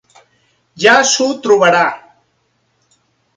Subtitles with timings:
[0.83, 1.83] Ja s'ho trobarà.